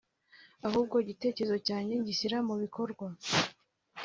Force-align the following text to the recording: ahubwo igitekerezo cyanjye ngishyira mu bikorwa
ahubwo 0.67 0.95
igitekerezo 1.03 1.57
cyanjye 1.67 1.93
ngishyira 1.95 2.37
mu 2.47 2.55
bikorwa 2.63 3.05